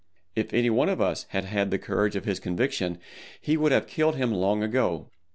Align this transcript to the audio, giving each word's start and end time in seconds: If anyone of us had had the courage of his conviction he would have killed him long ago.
If 0.35 0.51
anyone 0.51 0.89
of 0.89 0.99
us 0.99 1.27
had 1.29 1.45
had 1.45 1.69
the 1.69 1.77
courage 1.77 2.15
of 2.15 2.25
his 2.25 2.39
conviction 2.39 2.97
he 3.39 3.55
would 3.55 3.71
have 3.71 3.85
killed 3.85 4.15
him 4.15 4.33
long 4.33 4.63
ago. 4.63 5.11